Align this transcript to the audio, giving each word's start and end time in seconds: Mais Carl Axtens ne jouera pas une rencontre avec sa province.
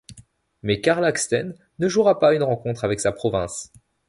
Mais 0.63 0.81
Carl 0.81 1.05
Axtens 1.05 1.51
ne 1.77 1.87
jouera 1.87 2.17
pas 2.17 2.33
une 2.33 2.41
rencontre 2.41 2.83
avec 2.85 2.99
sa 2.99 3.11
province. 3.11 3.71